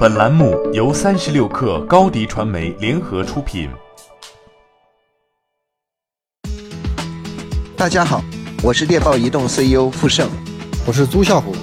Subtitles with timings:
[0.00, 3.68] 本栏目由三十六氪高低传媒联合出品。
[7.76, 8.24] 大家好，
[8.62, 10.26] 我是猎豹移动 CEO 傅盛，
[10.86, 11.54] 我是朱啸虎，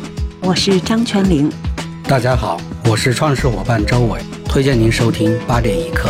[0.43, 1.51] 我是张泉灵。
[2.03, 6.07] 大家好，我是创始伙伴周伟，推荐您收听八点一刻。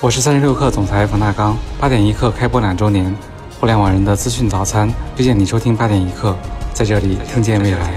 [0.00, 3.16] 我是三十六氪总裁冯大刚，八点一刻开播两周年，
[3.60, 6.36] 互联网人的资讯早餐，推荐你收听八点一刻，
[6.74, 7.96] 在这里听见未来。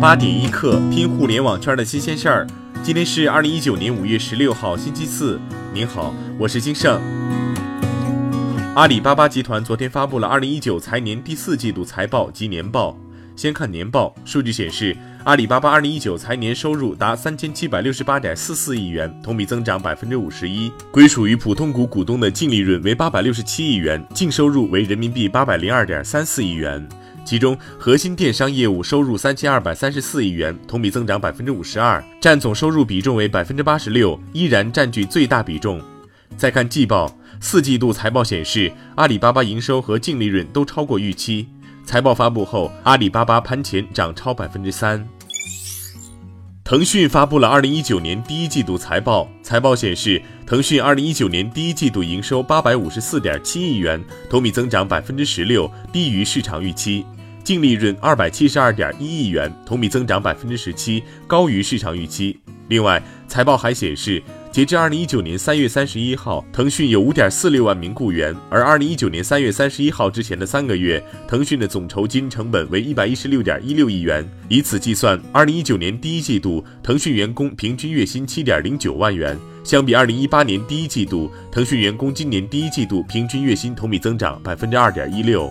[0.00, 2.46] 八点一刻，听互联网圈的新鲜事儿。
[2.82, 5.38] 今天是二零一九年五月十六号，星期四。
[5.74, 6.98] 您好，我是金盛。
[8.74, 12.98] 阿里巴巴集团昨天发布了二零一九财年第四季度财报及年报。
[13.36, 20.72] 先看年报，数据显示，阿里巴巴二零一九财年收入达三千七百六十八点四四亿元，同比增长百分之五十一。
[20.90, 26.88] 归属于普通股股东的净利润为八百六十七亿元，净收入为人民币八百零二点三四亿元。
[27.30, 35.80] 其中，核心电商业务收入三千二百三十四亿元，同比增长百分之五十二，占总收入比重为百分之八十六，依然占据最大比重。
[36.36, 41.46] 再看季报，四季度财报显示，阿里巴巴营收和净利润都超过预期。
[41.84, 45.06] 财报发布后，阿里巴巴盘前涨超百分之三。
[46.64, 57.04] 腾讯发布了二零一九年第一季度财报，财报显示，腾讯二零一九年第一季度营收八百五十四点七亿元，同比增长百分之十六，低于市场预期；
[57.42, 62.38] 净利润二百七十二点一亿元，同比增长百分之十七，高于市场预期。
[62.68, 64.22] 另外，财报还显示。
[64.52, 74.28] 截至二零一九年三月三十一号，腾讯有五点四六万名雇员，而二零一九年三月三十一号之前的三个月，腾讯的总酬金成本为一百一十六点一六亿元。
[74.48, 85.48] 以此计算，二零一九年第一季度腾讯员工平均月薪七点零九万元，相比二零一八年第一季度，腾讯员工今年第一季度平均月薪同比增长百分之二点一六。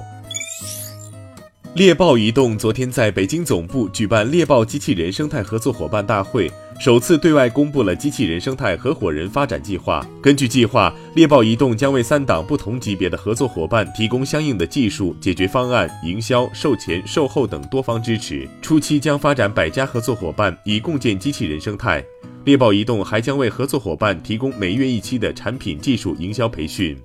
[1.75, 6.52] 猎豹移动昨天在北京总部举办猎豹机器人生态合作伙伴大会。
[6.80, 10.03] 首次对外公布了机器人生态合伙人发展计划。
[10.19, 18.50] 根据计划，猎豹移动将为三档不同级别的合作伙伴提供相应的技术、解决方案、营销、售前、售后等多方支持。
[18.63, 22.03] 初期将发展百家合作伙伴，以共建机器人生态。
[22.46, 26.97] 猎豹移动还将为合作伙伴提供每月一期的产品技术营销培训。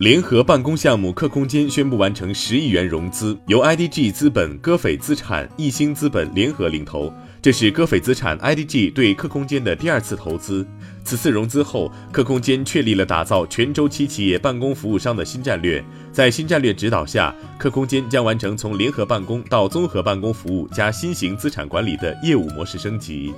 [0.00, 7.12] 联合办公项目客空间宣布完成十亿元融资，由 IDG 资本、歌斐资产、易星资本联合领投。
[7.42, 10.66] 这是歌斐资产 IDG 对客空间的第二次投资。
[11.04, 15.84] 此次融资后，客空间确立了打造全周期企业办公服务商的新战略。
[16.10, 23.34] 在新战略指导下，客空间将完成从联合办公到综合办公服务加新型资产管理的业务模式升级。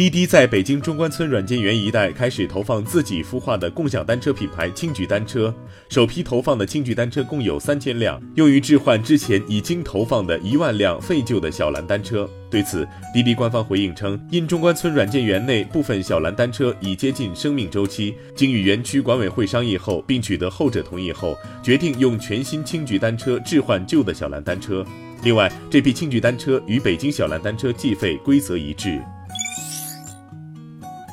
[0.00, 5.54] 滴滴在北京中关村软件园一带开始投放自己孵化的共享单车品牌轻举单车。
[5.90, 12.26] 首批投放的轻举单车共有三千辆，用于置换之前已经投放的一万辆废旧的小蓝单车。
[12.50, 24.82] 对此，滴滴官方回应称，因中关村软件园内部分小蓝单车已接近生命周期，经与园区管委会商议后，并取得后者同意后，决定用全新轻举单车置换旧的小蓝单车。
[25.22, 28.98] 另外，这批轻举单车与北京小蓝单车计费规则一致。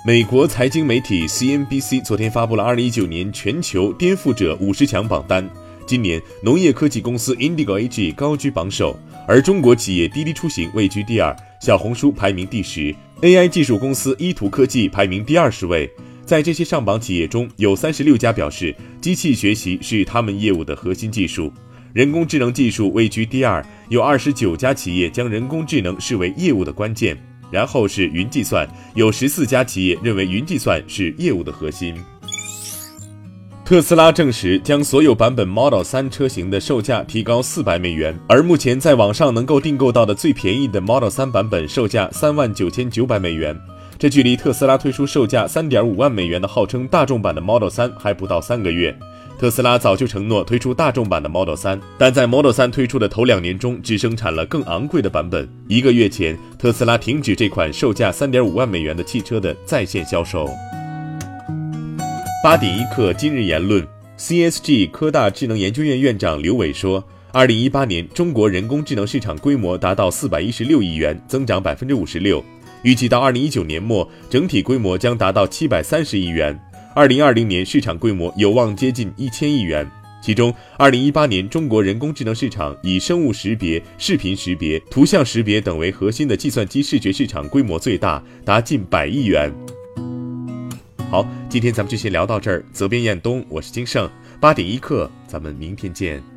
[0.08, 5.46] 美国财经媒体 CNBC 昨天发布了2019年全球颠覆者五十强榜单。
[5.86, 8.98] 今年，农业科技公司 Indigo AG 高居榜首，
[9.28, 15.92] 而中国企业滴滴出行位居第二，小红书排名第十，AI 技术公司依图科技排名第二十位。
[16.26, 21.52] 在这些上榜企业中，有三十六家表示机器学习是他们业务的核心技术，
[21.92, 27.18] 人工智能技术位居第二，有二十九家企业将人工智能视为业务的关键。
[27.52, 31.96] 然后是云计算，有十四家企业认为云计算是业务的核心。
[33.66, 43.60] 特斯拉证实将所有版本 Model 3车型的售价提高四百美元，而目前在网上能够订购到的最便宜的 Model 3版本售价三万九千九百美元，
[44.00, 48.98] 这距离特斯拉推出售价三点五万美元的号称大众版的 Model 3还不到三个月。
[49.40, 55.48] 特斯拉早就承诺推出大众版的 Model 3，但在 Model 3推出的头两年中，只生产了更昂贵的版本。
[55.68, 60.50] 一个月前，特斯拉停止这款售价3.5万美元的汽车的在线销售。
[62.44, 63.86] 八点一刻，今日言论
[64.18, 67.04] ：CSG 科大智能研究院院长刘伟说
[67.34, 72.44] ，2018年中国人工智能市场规模达到416亿元，增长56%，
[72.82, 76.60] 预计到2019年末，整体规模将达到730亿元。
[76.98, 79.88] 二零二零年市场规模有望接近一千亿元，
[80.20, 89.54] 其中二零一八年中国人工智能市场以生物识别、视频识别、图像识别等为核心的计算机视觉市场规模最大，达近百亿元。
[91.12, 92.66] 好，今天咱们就先聊到这儿。
[92.74, 94.10] 责编：彦东，我是金盛。
[94.40, 96.37] 八点一刻，咱们明天见。